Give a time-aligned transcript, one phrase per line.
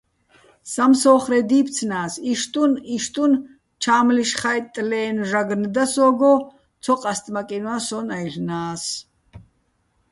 [0.73, 3.31] სამსო́ხრე დი́ფცნას, იშტუნ-იშტუნ
[3.81, 6.33] ჩა́მლიშ ხაჲტტლე́ნო̆ ჟაგნო და სო́გო,
[6.83, 8.83] ცო ყასტმაკინვა სონ-აჲლნა́ს.